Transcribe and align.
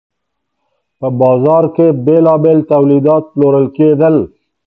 په 0.99 1.07
بازار 1.21 1.63
کي 1.75 1.87
بیلابیل 2.05 2.59
تولیدات 2.71 3.23
پلورل 3.31 3.65
کیدل. 3.77 4.15